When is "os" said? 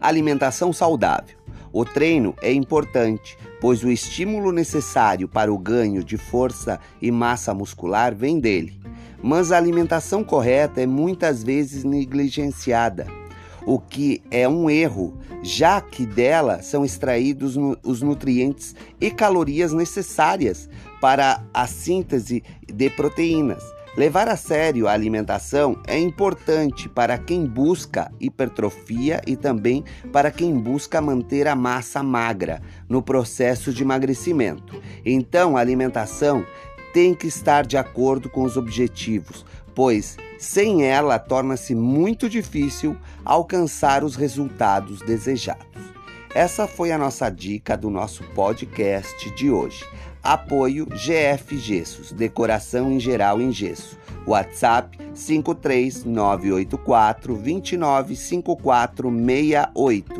17.84-18.00, 38.44-38.56, 44.04-44.14